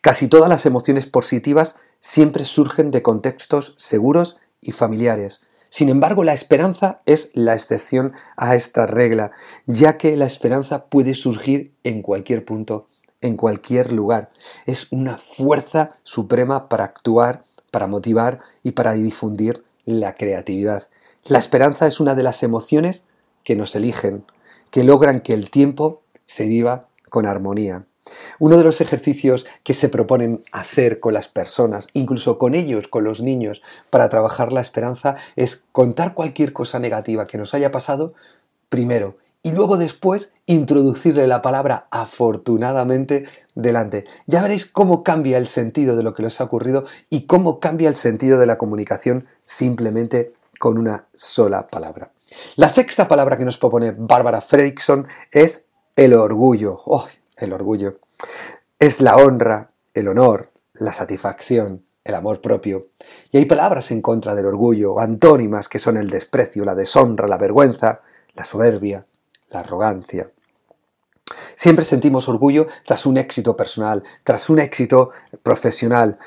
Casi 0.00 0.28
todas 0.28 0.48
las 0.48 0.66
emociones 0.66 1.06
positivas 1.06 1.76
siempre 2.00 2.44
surgen 2.44 2.90
de 2.90 3.02
contextos 3.02 3.74
seguros 3.78 4.38
y 4.60 4.72
familiares. 4.72 5.40
Sin 5.72 5.88
embargo, 5.88 6.22
la 6.22 6.34
esperanza 6.34 7.00
es 7.06 7.30
la 7.32 7.54
excepción 7.54 8.12
a 8.36 8.56
esta 8.56 8.84
regla, 8.86 9.30
ya 9.64 9.96
que 9.96 10.18
la 10.18 10.26
esperanza 10.26 10.84
puede 10.84 11.14
surgir 11.14 11.72
en 11.82 12.02
cualquier 12.02 12.44
punto, 12.44 12.88
en 13.22 13.38
cualquier 13.38 13.90
lugar. 13.90 14.32
Es 14.66 14.92
una 14.92 15.16
fuerza 15.16 15.94
suprema 16.02 16.68
para 16.68 16.84
actuar, 16.84 17.44
para 17.70 17.86
motivar 17.86 18.40
y 18.62 18.72
para 18.72 18.92
difundir 18.92 19.64
la 19.86 20.14
creatividad. 20.14 20.88
La 21.24 21.38
esperanza 21.38 21.86
es 21.86 22.00
una 22.00 22.14
de 22.14 22.22
las 22.22 22.42
emociones 22.42 23.04
que 23.42 23.56
nos 23.56 23.74
eligen, 23.74 24.26
que 24.70 24.84
logran 24.84 25.22
que 25.22 25.32
el 25.32 25.48
tiempo 25.48 26.02
se 26.26 26.44
viva 26.44 26.88
con 27.08 27.24
armonía. 27.24 27.86
Uno 28.38 28.56
de 28.58 28.64
los 28.64 28.80
ejercicios 28.80 29.46
que 29.62 29.74
se 29.74 29.88
proponen 29.88 30.42
hacer 30.50 30.98
con 31.00 31.14
las 31.14 31.28
personas, 31.28 31.88
incluso 31.92 32.38
con 32.38 32.54
ellos, 32.54 32.88
con 32.88 33.04
los 33.04 33.20
niños, 33.20 33.62
para 33.90 34.08
trabajar 34.08 34.52
la 34.52 34.60
esperanza, 34.60 35.16
es 35.36 35.64
contar 35.72 36.14
cualquier 36.14 36.52
cosa 36.52 36.78
negativa 36.78 37.26
que 37.26 37.38
nos 37.38 37.54
haya 37.54 37.70
pasado 37.70 38.14
primero 38.68 39.16
y 39.42 39.52
luego 39.52 39.76
después 39.76 40.32
introducirle 40.46 41.26
la 41.26 41.42
palabra 41.42 41.86
afortunadamente 41.90 43.26
delante. 43.54 44.04
Ya 44.26 44.42
veréis 44.42 44.66
cómo 44.66 45.02
cambia 45.02 45.38
el 45.38 45.46
sentido 45.46 45.96
de 45.96 46.02
lo 46.02 46.14
que 46.14 46.22
les 46.22 46.40
ha 46.40 46.44
ocurrido 46.44 46.84
y 47.10 47.26
cómo 47.26 47.58
cambia 47.58 47.88
el 47.88 47.96
sentido 47.96 48.38
de 48.38 48.46
la 48.46 48.58
comunicación 48.58 49.26
simplemente 49.44 50.32
con 50.58 50.78
una 50.78 51.06
sola 51.12 51.66
palabra. 51.66 52.12
La 52.56 52.68
sexta 52.68 53.08
palabra 53.08 53.36
que 53.36 53.44
nos 53.44 53.58
propone 53.58 53.92
Bárbara 53.96 54.40
Fredrickson 54.40 55.06
es 55.32 55.64
el 55.96 56.14
orgullo. 56.14 56.80
¡Oh! 56.86 57.06
El 57.42 57.52
orgullo. 57.52 57.98
Es 58.78 59.00
la 59.00 59.16
honra, 59.16 59.70
el 59.94 60.08
honor, 60.08 60.50
la 60.74 60.92
satisfacción, 60.92 61.84
el 62.04 62.14
amor 62.14 62.40
propio. 62.40 62.88
Y 63.30 63.38
hay 63.38 63.44
palabras 63.44 63.90
en 63.90 64.00
contra 64.00 64.34
del 64.34 64.46
orgullo, 64.46 64.98
antónimas 64.98 65.68
que 65.68 65.78
son 65.78 65.96
el 65.96 66.10
desprecio, 66.10 66.64
la 66.64 66.74
deshonra, 66.74 67.28
la 67.28 67.36
vergüenza, 67.38 68.00
la 68.34 68.44
soberbia, 68.44 69.06
la 69.50 69.60
arrogancia. 69.60 70.30
Siempre 71.54 71.84
sentimos 71.84 72.28
orgullo 72.28 72.66
tras 72.84 73.06
un 73.06 73.16
éxito 73.16 73.56
personal, 73.56 74.02
tras 74.24 74.48
un 74.50 74.58
éxito 74.58 75.10
profesional, 75.42 76.18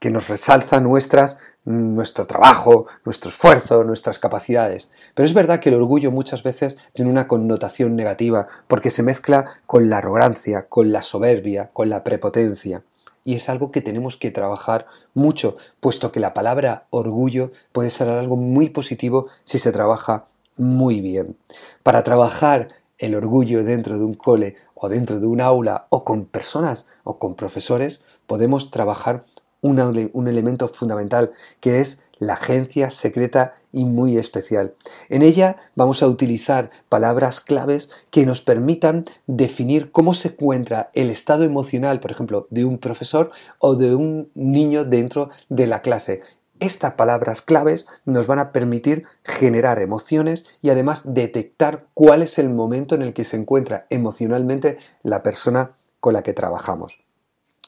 que 0.00 0.10
nos 0.10 0.28
resalza 0.28 0.80
nuestras 0.80 1.38
nuestro 1.64 2.26
trabajo, 2.26 2.86
nuestro 3.04 3.30
esfuerzo, 3.30 3.84
nuestras 3.84 4.18
capacidades. 4.18 4.90
Pero 5.14 5.26
es 5.26 5.34
verdad 5.34 5.60
que 5.60 5.70
el 5.70 5.76
orgullo 5.76 6.10
muchas 6.10 6.42
veces 6.42 6.76
tiene 6.92 7.10
una 7.10 7.26
connotación 7.26 7.96
negativa 7.96 8.48
porque 8.68 8.90
se 8.90 9.02
mezcla 9.02 9.46
con 9.66 9.88
la 9.88 9.98
arrogancia, 9.98 10.68
con 10.68 10.92
la 10.92 11.02
soberbia, 11.02 11.70
con 11.72 11.88
la 11.88 12.04
prepotencia. 12.04 12.82
Y 13.24 13.36
es 13.36 13.48
algo 13.48 13.70
que 13.70 13.80
tenemos 13.80 14.18
que 14.18 14.30
trabajar 14.30 14.86
mucho, 15.14 15.56
puesto 15.80 16.12
que 16.12 16.20
la 16.20 16.34
palabra 16.34 16.84
orgullo 16.90 17.52
puede 17.72 17.88
ser 17.88 18.08
algo 18.10 18.36
muy 18.36 18.68
positivo 18.68 19.28
si 19.44 19.58
se 19.58 19.72
trabaja 19.72 20.26
muy 20.56 21.00
bien. 21.00 21.36
Para 21.82 22.02
trabajar 22.02 22.68
el 22.98 23.14
orgullo 23.14 23.64
dentro 23.64 23.98
de 23.98 24.04
un 24.04 24.14
cole 24.14 24.56
o 24.74 24.90
dentro 24.90 25.18
de 25.20 25.26
un 25.26 25.40
aula 25.40 25.86
o 25.88 26.04
con 26.04 26.26
personas 26.26 26.84
o 27.02 27.18
con 27.18 27.34
profesores, 27.34 28.02
podemos 28.26 28.70
trabajar 28.70 29.24
un 29.64 30.28
elemento 30.28 30.68
fundamental 30.68 31.32
que 31.60 31.80
es 31.80 32.02
la 32.18 32.34
agencia 32.34 32.90
secreta 32.90 33.54
y 33.72 33.84
muy 33.84 34.18
especial. 34.18 34.74
En 35.08 35.22
ella 35.22 35.56
vamos 35.74 36.02
a 36.02 36.06
utilizar 36.06 36.70
palabras 36.88 37.40
claves 37.40 37.90
que 38.10 38.26
nos 38.26 38.40
permitan 38.40 39.06
definir 39.26 39.90
cómo 39.90 40.14
se 40.14 40.28
encuentra 40.28 40.90
el 40.94 41.10
estado 41.10 41.44
emocional, 41.44 42.00
por 42.00 42.12
ejemplo, 42.12 42.46
de 42.50 42.64
un 42.64 42.78
profesor 42.78 43.32
o 43.58 43.74
de 43.74 43.94
un 43.94 44.30
niño 44.34 44.84
dentro 44.84 45.30
de 45.48 45.66
la 45.66 45.82
clase. 45.82 46.22
Estas 46.60 46.92
palabras 46.92 47.42
claves 47.42 47.86
nos 48.04 48.28
van 48.28 48.38
a 48.38 48.52
permitir 48.52 49.04
generar 49.24 49.80
emociones 49.80 50.46
y 50.62 50.70
además 50.70 51.02
detectar 51.04 51.86
cuál 51.94 52.22
es 52.22 52.38
el 52.38 52.48
momento 52.48 52.94
en 52.94 53.02
el 53.02 53.12
que 53.12 53.24
se 53.24 53.36
encuentra 53.36 53.86
emocionalmente 53.90 54.78
la 55.02 55.22
persona 55.22 55.72
con 55.98 56.12
la 56.12 56.22
que 56.22 56.32
trabajamos. 56.32 56.98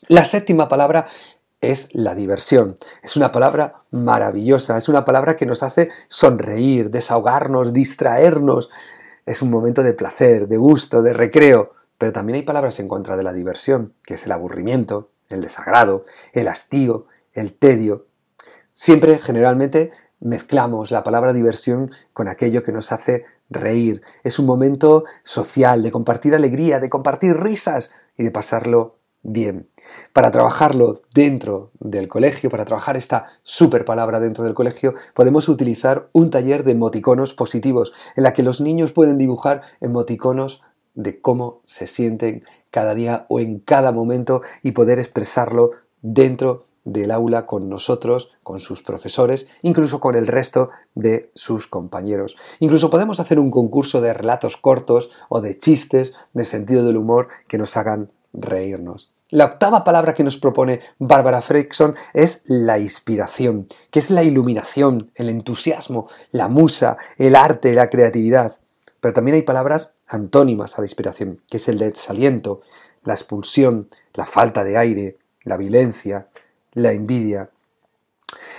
La 0.08 0.24
séptima 0.24 0.68
palabra 0.68 1.06
es 1.60 1.88
la 1.92 2.14
diversión. 2.14 2.78
Es 3.02 3.16
una 3.16 3.32
palabra 3.32 3.82
maravillosa, 3.90 4.76
es 4.76 4.88
una 4.88 5.04
palabra 5.04 5.36
que 5.36 5.46
nos 5.46 5.62
hace 5.62 5.90
sonreír, 6.08 6.90
desahogarnos, 6.90 7.72
distraernos. 7.72 8.70
Es 9.24 9.42
un 9.42 9.50
momento 9.50 9.82
de 9.82 9.92
placer, 9.92 10.48
de 10.48 10.56
gusto, 10.56 11.02
de 11.02 11.12
recreo. 11.12 11.72
Pero 11.98 12.12
también 12.12 12.36
hay 12.36 12.42
palabras 12.42 12.78
en 12.78 12.88
contra 12.88 13.16
de 13.16 13.22
la 13.22 13.32
diversión, 13.32 13.94
que 14.04 14.14
es 14.14 14.26
el 14.26 14.32
aburrimiento, 14.32 15.10
el 15.28 15.40
desagrado, 15.40 16.04
el 16.32 16.48
hastío, 16.48 17.06
el 17.32 17.54
tedio. 17.54 18.06
Siempre, 18.74 19.18
generalmente, 19.18 19.92
mezclamos 20.20 20.90
la 20.90 21.02
palabra 21.02 21.32
diversión 21.32 21.90
con 22.12 22.28
aquello 22.28 22.62
que 22.62 22.72
nos 22.72 22.92
hace 22.92 23.24
reír. 23.48 24.02
Es 24.24 24.38
un 24.38 24.46
momento 24.46 25.04
social, 25.24 25.82
de 25.82 25.92
compartir 25.92 26.34
alegría, 26.34 26.80
de 26.80 26.90
compartir 26.90 27.36
risas 27.36 27.90
y 28.16 28.24
de 28.24 28.30
pasarlo 28.30 28.96
bien. 29.26 29.68
Para 30.12 30.30
trabajarlo 30.30 31.02
dentro 31.12 31.72
del 31.80 32.08
colegio, 32.08 32.48
para 32.48 32.64
trabajar 32.64 32.96
esta 32.96 33.26
super 33.42 33.84
palabra 33.84 34.20
dentro 34.20 34.44
del 34.44 34.54
colegio, 34.54 34.94
podemos 35.14 35.48
utilizar 35.48 36.08
un 36.12 36.30
taller 36.30 36.64
de 36.64 36.72
emoticonos 36.72 37.34
positivos, 37.34 37.92
en 38.14 38.22
la 38.22 38.32
que 38.32 38.42
los 38.42 38.60
niños 38.60 38.92
pueden 38.92 39.18
dibujar 39.18 39.62
emoticonos 39.80 40.62
de 40.94 41.20
cómo 41.20 41.60
se 41.64 41.86
sienten 41.86 42.44
cada 42.70 42.94
día 42.94 43.26
o 43.28 43.40
en 43.40 43.58
cada 43.58 43.92
momento 43.92 44.42
y 44.62 44.72
poder 44.72 44.98
expresarlo 44.98 45.72
dentro 46.02 46.64
del 46.84 47.10
aula 47.10 47.46
con 47.46 47.68
nosotros, 47.68 48.30
con 48.44 48.60
sus 48.60 48.80
profesores, 48.80 49.48
incluso 49.62 49.98
con 49.98 50.14
el 50.14 50.28
resto 50.28 50.70
de 50.94 51.30
sus 51.34 51.66
compañeros. 51.66 52.36
Incluso 52.60 52.90
podemos 52.90 53.18
hacer 53.18 53.40
un 53.40 53.50
concurso 53.50 54.00
de 54.00 54.14
relatos 54.14 54.56
cortos 54.56 55.10
o 55.28 55.40
de 55.40 55.58
chistes 55.58 56.12
de 56.32 56.44
sentido 56.44 56.84
del 56.84 56.96
humor 56.96 57.26
que 57.48 57.58
nos 57.58 57.76
hagan 57.76 58.12
reírnos. 58.32 59.15
La 59.30 59.44
octava 59.46 59.82
palabra 59.82 60.14
que 60.14 60.22
nos 60.22 60.36
propone 60.36 60.82
Bárbara 61.00 61.42
Fredrickson 61.42 61.96
es 62.14 62.42
la 62.44 62.78
inspiración, 62.78 63.66
que 63.90 63.98
es 63.98 64.08
la 64.08 64.22
iluminación, 64.22 65.10
el 65.16 65.28
entusiasmo, 65.28 66.08
la 66.30 66.46
musa, 66.46 66.96
el 67.18 67.34
arte, 67.34 67.74
la 67.74 67.90
creatividad. 67.90 68.58
Pero 69.00 69.14
también 69.14 69.34
hay 69.34 69.42
palabras 69.42 69.92
antónimas 70.06 70.78
a 70.78 70.80
la 70.80 70.84
inspiración, 70.84 71.40
que 71.50 71.56
es 71.56 71.66
el 71.66 71.80
desaliento, 71.80 72.60
la 73.02 73.14
expulsión, 73.14 73.88
la 74.14 74.26
falta 74.26 74.62
de 74.62 74.76
aire, 74.76 75.16
la 75.42 75.56
violencia, 75.56 76.28
la 76.72 76.92
envidia. 76.92 77.50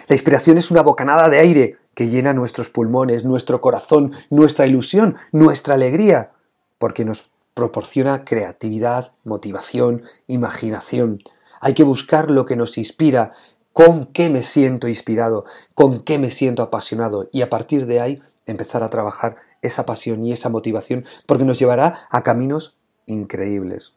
La 0.07 0.15
inspiración 0.15 0.57
es 0.57 0.69
una 0.69 0.81
bocanada 0.81 1.29
de 1.29 1.39
aire 1.39 1.77
que 1.93 2.09
llena 2.09 2.33
nuestros 2.33 2.67
pulmones, 2.69 3.23
nuestro 3.23 3.61
corazón, 3.61 4.11
nuestra 4.29 4.67
ilusión, 4.67 5.15
nuestra 5.31 5.75
alegría, 5.75 6.31
porque 6.77 7.05
nos 7.05 7.29
proporciona 7.57 8.23
creatividad, 8.23 9.13
motivación, 9.23 10.03
imaginación. 10.27 11.23
Hay 11.59 11.73
que 11.73 11.83
buscar 11.83 12.29
lo 12.29 12.45
que 12.45 12.55
nos 12.55 12.77
inspira, 12.77 13.33
con 13.73 14.05
qué 14.13 14.29
me 14.29 14.43
siento 14.43 14.87
inspirado, 14.87 15.43
con 15.73 16.03
qué 16.03 16.19
me 16.19 16.29
siento 16.29 16.61
apasionado 16.61 17.29
y 17.31 17.41
a 17.41 17.49
partir 17.49 17.87
de 17.87 17.99
ahí 17.99 18.21
empezar 18.45 18.83
a 18.83 18.91
trabajar 18.91 19.37
esa 19.63 19.87
pasión 19.87 20.23
y 20.23 20.33
esa 20.33 20.49
motivación 20.49 21.05
porque 21.25 21.45
nos 21.45 21.57
llevará 21.57 22.07
a 22.11 22.21
caminos 22.21 22.77
increíbles. 23.07 23.93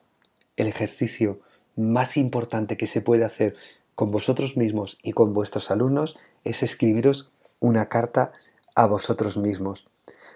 El 0.56 0.66
ejercicio 0.66 1.40
más 1.76 2.16
importante 2.16 2.78
que 2.78 2.86
se 2.86 3.02
puede 3.02 3.26
hacer 3.26 3.56
con 3.94 4.10
vosotros 4.10 4.56
mismos 4.56 4.96
y 5.02 5.12
con 5.12 5.34
vuestros 5.34 5.70
alumnos 5.70 6.16
es 6.44 6.62
escribiros 6.62 7.30
una 7.58 7.90
carta 7.90 8.32
a 8.74 8.86
vosotros 8.86 9.36
mismos. 9.36 9.89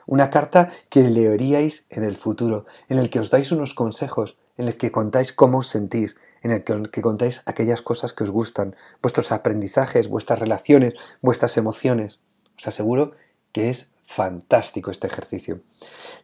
Una 0.06 0.30
carta 0.30 0.70
que 0.90 1.02
leeríais 1.02 1.86
en 1.90 2.04
el 2.04 2.16
futuro, 2.16 2.66
en 2.88 2.98
el 2.98 3.10
que 3.10 3.20
os 3.20 3.30
dais 3.30 3.52
unos 3.52 3.74
consejos, 3.74 4.36
en 4.56 4.68
el 4.68 4.76
que 4.76 4.92
contáis 4.92 5.32
cómo 5.32 5.58
os 5.58 5.68
sentís, 5.68 6.16
en 6.42 6.50
el 6.50 6.62
que, 6.62 7.02
contáis 7.02 7.42
aquellas 7.46 7.80
cosas 7.80 8.12
que 8.12 8.22
os 8.22 8.30
gustan, 8.30 8.76
vuestros 9.02 9.32
aprendizajes, 9.32 10.08
vuestras 10.08 10.38
relaciones, 10.38 10.94
vuestras 11.22 11.56
emociones. 11.56 12.20
Os 12.58 12.68
aseguro 12.68 13.12
que 13.52 13.70
es 13.70 13.90
fantástico 14.06 14.90
este 14.90 15.06
ejercicio. 15.06 15.60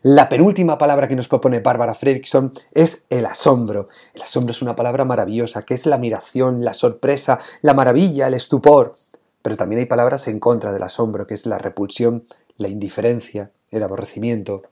La 0.03 0.29
penúltima 0.29 0.77
palabra 0.77 1.09
que 1.09 1.17
nos 1.17 1.29
propone 1.29 1.61
Bárbara 1.61 1.95
Fredrickson 1.95 2.53
es 2.73 3.05
el 3.09 3.25
asombro. 3.25 3.89
El 4.13 4.23
asombro 4.23 4.53
es 4.53 4.61
una 4.61 4.77
palabra 4.77 5.07
maravillosa, 5.07 5.63
que 5.63 5.75
es 5.75 5.87
la 5.87 5.97
admiración, 5.97 6.63
la 6.65 6.75
sorpresa, 6.75 7.41
la 7.63 7.73
maravilla, 7.73 8.29
el 8.29 8.35
estupor. 8.35 8.97
Pero 9.41 9.57
también 9.57 9.81
hay 9.81 9.87
palabras 9.87 10.29
en 10.29 10.39
contra 10.39 10.71
del 10.71 10.83
asombro, 10.83 11.27
que 11.27 11.35
es 11.35 11.47
la 11.47 11.57
repulsión, 11.57 12.27
la 12.59 12.69
indiferencia, 12.69 13.53
el 13.71 13.83
aborrecimiento, 13.83 14.63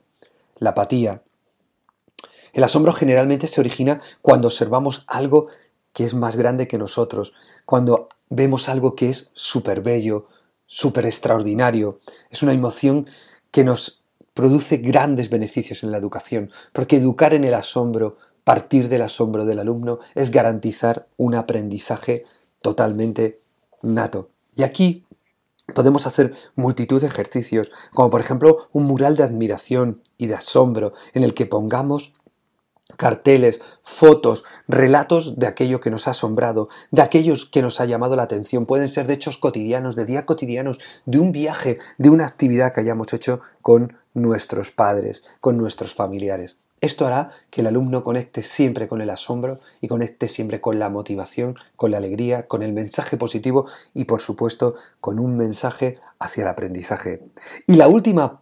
la 0.57 0.71
apatía, 0.71 1.21
el 2.53 2.63
asombro 2.63 2.93
generalmente 2.93 3.47
se 3.47 3.59
origina 3.59 4.01
cuando 4.21 4.47
observamos 4.47 5.03
algo 5.07 5.47
que 5.93 6.05
es 6.05 6.13
más 6.13 6.35
grande 6.35 6.67
que 6.67 6.77
nosotros, 6.77 7.33
cuando 7.65 8.09
vemos 8.29 8.69
algo 8.69 8.95
que 8.95 9.09
es 9.09 9.31
súper 9.33 9.81
bello, 9.81 10.27
súper 10.65 11.05
extraordinario. 11.05 11.99
Es 12.29 12.43
una 12.43 12.53
emoción 12.53 13.07
que 13.51 13.63
nos 13.63 14.03
produce 14.33 14.77
grandes 14.77 15.29
beneficios 15.29 15.83
en 15.83 15.91
la 15.91 15.97
educación, 15.97 16.51
porque 16.73 16.97
educar 16.97 17.33
en 17.33 17.43
el 17.43 17.53
asombro, 17.53 18.17
partir 18.43 18.87
del 18.87 19.01
asombro 19.01 19.45
del 19.45 19.59
alumno, 19.59 19.99
es 20.15 20.31
garantizar 20.31 21.07
un 21.17 21.35
aprendizaje 21.35 22.25
totalmente 22.61 23.39
nato. 23.81 24.29
Y 24.55 24.63
aquí 24.63 25.05
podemos 25.73 26.07
hacer 26.07 26.33
multitud 26.55 27.01
de 27.01 27.07
ejercicios, 27.07 27.71
como 27.93 28.09
por 28.09 28.21
ejemplo 28.21 28.69
un 28.71 28.83
mural 28.85 29.15
de 29.15 29.23
admiración 29.23 30.01
y 30.17 30.27
de 30.27 30.35
asombro, 30.35 30.93
en 31.13 31.23
el 31.23 31.33
que 31.33 31.45
pongamos 31.45 32.13
carteles, 32.97 33.61
fotos, 33.83 34.43
relatos 34.67 35.37
de 35.37 35.47
aquello 35.47 35.79
que 35.79 35.91
nos 35.91 36.07
ha 36.07 36.11
asombrado, 36.11 36.69
de 36.91 37.01
aquellos 37.01 37.45
que 37.45 37.61
nos 37.61 37.79
ha 37.79 37.85
llamado 37.85 38.15
la 38.15 38.23
atención. 38.23 38.65
Pueden 38.65 38.89
ser 38.89 39.07
de 39.07 39.13
hechos 39.13 39.37
cotidianos, 39.37 39.95
de 39.95 40.05
días 40.05 40.25
cotidianos, 40.25 40.79
de 41.05 41.19
un 41.19 41.31
viaje, 41.31 41.77
de 41.97 42.09
una 42.09 42.25
actividad 42.25 42.73
que 42.73 42.81
hayamos 42.81 43.13
hecho 43.13 43.41
con 43.61 43.97
nuestros 44.13 44.71
padres, 44.71 45.23
con 45.39 45.57
nuestros 45.57 45.93
familiares. 45.93 46.57
Esto 46.81 47.05
hará 47.05 47.31
que 47.49 47.61
el 47.61 47.67
alumno 47.67 48.03
conecte 48.03 48.43
siempre 48.43 48.87
con 48.87 49.01
el 49.01 49.09
asombro 49.09 49.59
y 49.81 49.87
conecte 49.87 50.29
siempre 50.29 50.61
con 50.61 50.79
la 50.79 50.89
motivación, 50.89 51.57
con 51.75 51.91
la 51.91 51.97
alegría, 51.97 52.47
con 52.47 52.63
el 52.63 52.73
mensaje 52.73 53.17
positivo 53.17 53.67
y 53.93 54.05
por 54.05 54.21
supuesto 54.21 54.75
con 55.01 55.19
un 55.19 55.35
mensaje 55.37 55.99
hacia 56.19 56.43
el 56.43 56.47
aprendizaje. 56.47 57.21
Y 57.67 57.75
la 57.75 57.87
última 57.87 58.41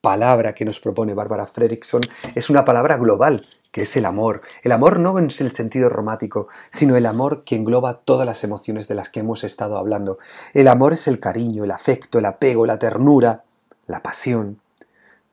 palabra 0.00 0.54
que 0.54 0.64
nos 0.64 0.80
propone 0.80 1.14
Bárbara 1.14 1.46
Fredrickson 1.46 2.02
es 2.34 2.50
una 2.50 2.64
palabra 2.64 2.96
global 2.96 3.46
que 3.74 3.82
es 3.82 3.96
el 3.96 4.04
amor. 4.04 4.42
El 4.62 4.70
amor 4.70 5.00
no 5.00 5.18
en 5.18 5.24
el 5.24 5.50
sentido 5.50 5.88
romántico, 5.88 6.46
sino 6.70 6.94
el 6.94 7.06
amor 7.06 7.42
que 7.42 7.56
engloba 7.56 8.02
todas 8.04 8.24
las 8.24 8.44
emociones 8.44 8.86
de 8.86 8.94
las 8.94 9.08
que 9.08 9.18
hemos 9.18 9.42
estado 9.42 9.78
hablando. 9.78 10.18
El 10.52 10.68
amor 10.68 10.92
es 10.92 11.08
el 11.08 11.18
cariño, 11.18 11.64
el 11.64 11.72
afecto, 11.72 12.20
el 12.20 12.26
apego, 12.26 12.66
la 12.66 12.78
ternura, 12.78 13.42
la 13.88 14.00
pasión. 14.00 14.60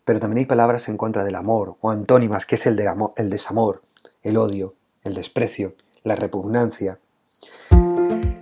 Pero 0.06 0.20
también 0.20 0.40
hay 0.40 0.46
palabras 0.46 0.90
en 0.90 0.98
contra 0.98 1.24
del 1.24 1.36
amor, 1.36 1.76
o 1.82 1.92
antónimas, 1.92 2.46
que 2.46 2.56
es 2.56 2.66
el, 2.66 2.82
el 3.16 3.30
desamor, 3.30 3.82
el 4.24 4.38
odio, 4.38 4.76
el 5.04 5.14
desprecio, 5.14 5.76
la 6.04 6.16
repugnancia. 6.16 7.00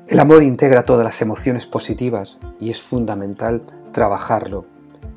El 0.08 0.19
amor 0.19 0.43
integra 0.43 0.84
todas 0.84 1.06
las 1.06 1.22
emociones 1.22 1.65
positivas 1.65 2.39
y 2.60 2.72
es 2.72 2.82
fundamental 2.82 3.62
trabajarlo 3.91 4.65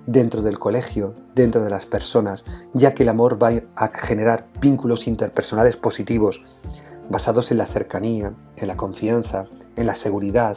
dentro 0.07 0.43
del 0.43 0.59
colegio, 0.59 1.15
dentro 1.35 1.63
de 1.63 1.71
las 1.71 1.87
personas, 1.87 2.45
ya 2.75 2.95
que 2.95 3.05
el 3.05 3.09
amor 3.09 3.43
va 3.43 3.53
a 3.77 3.89
generar 3.89 4.49
vínculos 4.61 5.07
interpersonales 5.07 5.77
positivos, 5.77 6.43
basados 7.09 7.51
en 7.51 7.59
la 7.59 7.67
cercanía, 7.67 8.33
en 8.57 8.69
la 8.69 8.77
confianza, 8.77 9.47
en 9.77 9.87
la 9.87 9.95
seguridad, 9.95 10.57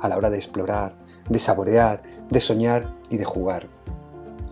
a 0.00 0.08
la 0.08 0.16
hora 0.16 0.30
de 0.30 0.38
explorar, 0.38 0.94
de 1.28 1.38
saborear, 1.38 2.02
de 2.28 2.40
soñar 2.40 2.94
y 3.08 3.16
de 3.16 3.24
jugar. 3.24 3.68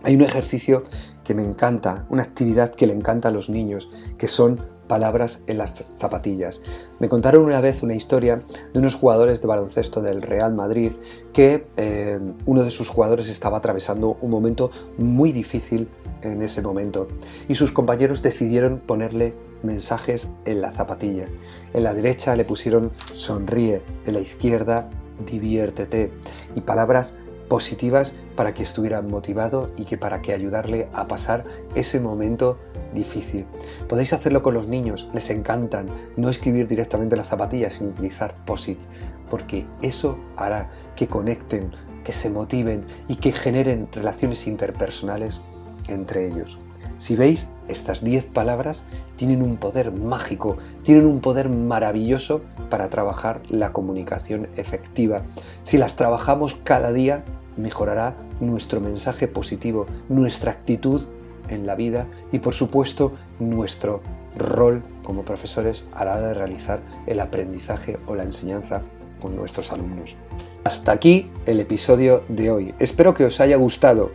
Hay 0.03 0.15
un 0.15 0.21
ejercicio 0.21 0.83
que 1.23 1.33
me 1.33 1.43
encanta, 1.43 2.05
una 2.09 2.23
actividad 2.23 2.73
que 2.73 2.87
le 2.87 2.93
encanta 2.93 3.27
a 3.27 3.31
los 3.31 3.49
niños, 3.49 3.89
que 4.17 4.27
son 4.27 4.59
palabras 4.87 5.41
en 5.47 5.59
las 5.59 5.83
zapatillas. 5.99 6.61
Me 6.99 7.07
contaron 7.07 7.43
una 7.43 7.61
vez 7.61 7.83
una 7.83 7.95
historia 7.95 8.41
de 8.73 8.79
unos 8.79 8.95
jugadores 8.95 9.39
de 9.39 9.47
baloncesto 9.47 10.01
del 10.01 10.21
Real 10.21 10.53
Madrid 10.53 10.93
que 11.31 11.67
eh, 11.77 12.19
uno 12.45 12.63
de 12.63 12.71
sus 12.71 12.89
jugadores 12.89 13.29
estaba 13.29 13.59
atravesando 13.59 14.17
un 14.21 14.31
momento 14.31 14.71
muy 14.97 15.31
difícil 15.31 15.87
en 16.23 16.41
ese 16.41 16.61
momento 16.61 17.07
y 17.47 17.55
sus 17.55 17.71
compañeros 17.71 18.23
decidieron 18.23 18.79
ponerle 18.79 19.33
mensajes 19.61 20.27
en 20.45 20.61
la 20.61 20.71
zapatilla. 20.71 21.25
En 21.73 21.83
la 21.83 21.93
derecha 21.93 22.35
le 22.35 22.45
pusieron 22.45 22.91
sonríe, 23.13 23.81
en 24.05 24.13
la 24.13 24.21
izquierda 24.21 24.89
diviértete 25.25 26.11
y 26.55 26.61
palabras 26.61 27.15
positivas 27.49 28.13
para 28.35 28.53
que 28.53 28.63
estuviera 28.63 29.01
motivado 29.01 29.71
y 29.75 29.83
que 29.85 29.97
para 29.97 30.21
que 30.21 30.33
ayudarle 30.33 30.87
a 30.93 31.07
pasar 31.07 31.43
ese 31.75 31.99
momento 31.99 32.57
difícil. 32.93 33.45
Podéis 33.89 34.13
hacerlo 34.13 34.41
con 34.41 34.53
los 34.53 34.67
niños, 34.67 35.09
les 35.13 35.29
encantan 35.29 35.87
no 36.15 36.29
escribir 36.29 36.67
directamente 36.67 37.17
las 37.17 37.27
zapatillas, 37.27 37.73
sino 37.73 37.89
utilizar 37.89 38.35
posits, 38.45 38.87
porque 39.29 39.65
eso 39.81 40.17
hará 40.37 40.69
que 40.95 41.07
conecten, 41.07 41.71
que 42.03 42.13
se 42.13 42.29
motiven 42.29 42.85
y 43.07 43.17
que 43.17 43.33
generen 43.33 43.89
relaciones 43.91 44.47
interpersonales 44.47 45.41
entre 45.87 46.27
ellos. 46.27 46.57
Si 46.99 47.15
veis, 47.15 47.47
estas 47.69 48.03
10 48.03 48.25
palabras 48.25 48.83
tienen 49.15 49.41
un 49.41 49.55
poder 49.57 49.91
mágico, 49.91 50.57
tienen 50.83 51.05
un 51.05 51.21
poder 51.21 51.49
maravilloso 51.49 52.41
para 52.69 52.89
trabajar 52.89 53.41
la 53.49 53.71
comunicación 53.71 54.49
efectiva. 54.57 55.21
Si 55.63 55.77
las 55.77 55.95
trabajamos 55.95 56.57
cada 56.63 56.91
día, 56.91 57.23
mejorará 57.59 58.15
nuestro 58.39 58.81
mensaje 58.81 59.27
positivo, 59.27 59.85
nuestra 60.07 60.51
actitud 60.51 61.03
en 61.49 61.65
la 61.65 61.75
vida 61.75 62.07
y 62.31 62.39
por 62.39 62.53
supuesto 62.53 63.13
nuestro 63.39 64.01
rol 64.37 64.81
como 65.03 65.23
profesores 65.23 65.85
a 65.93 66.05
la 66.05 66.17
hora 66.17 66.27
de 66.27 66.33
realizar 66.33 66.79
el 67.07 67.19
aprendizaje 67.19 67.97
o 68.07 68.15
la 68.15 68.23
enseñanza 68.23 68.81
con 69.21 69.35
nuestros 69.35 69.71
alumnos. 69.71 70.15
Hasta 70.63 70.91
aquí 70.91 71.27
el 71.45 71.59
episodio 71.61 72.23
de 72.27 72.51
hoy. 72.51 72.73
Espero 72.79 73.13
que 73.13 73.25
os 73.25 73.39
haya 73.39 73.55
gustado. 73.55 74.11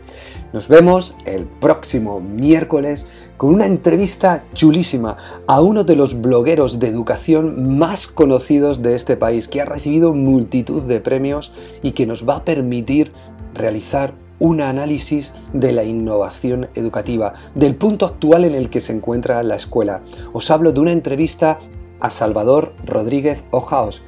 Nos 0.53 0.67
vemos 0.67 1.15
el 1.25 1.45
próximo 1.45 2.21
miércoles 2.21 3.05
con 3.35 3.53
una 3.53 3.65
entrevista 3.65 4.43
chulísima 4.53 5.17
a 5.47 5.59
uno 5.59 5.83
de 5.83 5.95
los 5.95 6.21
blogueros 6.21 6.79
de 6.79 6.87
educación 6.87 7.77
más 7.77 8.07
conocidos 8.07 8.81
de 8.83 8.95
este 8.95 9.17
país, 9.17 9.47
que 9.47 9.59
ha 9.59 9.65
recibido 9.65 10.13
multitud 10.13 10.83
de 10.83 10.99
premios 10.99 11.51
y 11.81 11.91
que 11.91 12.05
nos 12.05 12.29
va 12.29 12.37
a 12.37 12.45
permitir 12.45 13.11
realizar 13.55 14.13
un 14.39 14.61
análisis 14.61 15.33
de 15.53 15.71
la 15.71 15.83
innovación 15.83 16.67
educativa, 16.75 17.33
del 17.55 17.75
punto 17.75 18.05
actual 18.05 18.45
en 18.45 18.53
el 18.53 18.69
que 18.69 18.81
se 18.81 18.93
encuentra 18.93 19.41
la 19.43 19.55
escuela. 19.55 20.01
Os 20.33 20.51
hablo 20.51 20.73
de 20.73 20.81
una 20.81 20.91
entrevista 20.91 21.59
a 21.99 22.09
Salvador 22.09 22.73
Rodríguez 22.85 23.43
Ojaos, 23.51 24.01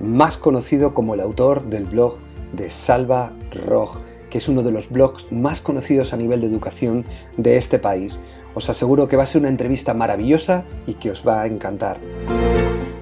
más 0.00 0.36
conocido 0.36 0.94
como 0.94 1.14
el 1.14 1.20
autor 1.20 1.64
del 1.64 1.84
blog 1.84 2.16
de 2.52 2.70
Salva 2.70 3.32
Roj, 3.66 3.98
que 4.30 4.38
es 4.38 4.48
uno 4.48 4.62
de 4.62 4.72
los 4.72 4.88
blogs 4.88 5.30
más 5.30 5.60
conocidos 5.60 6.12
a 6.12 6.16
nivel 6.16 6.40
de 6.40 6.48
educación 6.48 7.04
de 7.36 7.56
este 7.56 7.78
país. 7.78 8.18
Os 8.54 8.70
aseguro 8.70 9.08
que 9.08 9.16
va 9.16 9.24
a 9.24 9.26
ser 9.26 9.40
una 9.40 9.50
entrevista 9.50 9.92
maravillosa 9.94 10.64
y 10.86 10.94
que 10.94 11.10
os 11.10 11.26
va 11.26 11.42
a 11.42 11.46
encantar. 11.46 11.98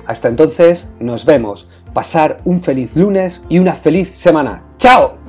Hasta 0.07 0.28
entonces, 0.28 0.88
nos 1.00 1.24
vemos. 1.24 1.68
Pasar 1.94 2.38
un 2.44 2.61
feliz 2.61 2.96
lunes 2.96 3.42
y 3.48 3.59
una 3.59 3.74
feliz 3.74 4.11
semana. 4.11 4.64
¡Chao! 4.78 5.24